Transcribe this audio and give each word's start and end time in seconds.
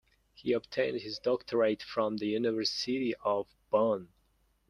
He 0.33 0.53
obtained 0.53 1.01
his 1.01 1.19
doctorate 1.19 1.83
from 1.83 2.17
the 2.17 2.25
University 2.25 3.13
of 3.23 3.53
Bonn. 3.69 4.09